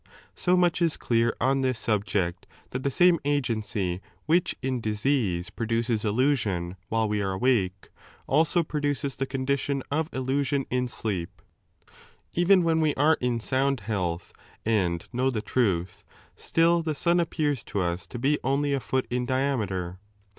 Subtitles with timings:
[0.33, 6.03] So much is clear on this subject that the same agency which in disease produces
[6.03, 7.89] illusion while we are awake,
[8.25, 11.39] also produces the condi tion of illusion in sleep.
[12.33, 14.33] Even when we are in sound health
[14.65, 16.03] and know the truth,
[16.35, 19.99] still the sun appears to us to be only a foot in diameter.